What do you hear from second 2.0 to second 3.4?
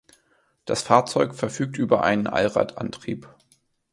einen Allradantrieb.